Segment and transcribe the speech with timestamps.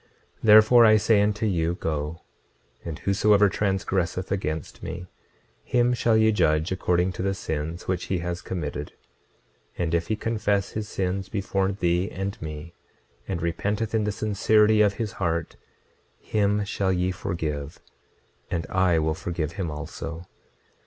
[0.39, 2.21] 26:29 Therefore I say unto you, Go;
[2.83, 5.05] and whosoever transgresseth against me,
[5.63, 8.93] him shall ye judge according to the sins which he has committed;
[9.77, 12.73] and if he confess his sins before thee and me,
[13.27, 15.55] and repenteth in the sincerity of his heart,
[16.17, 17.79] him shall ye forgive,
[18.49, 20.25] and I will forgive him also.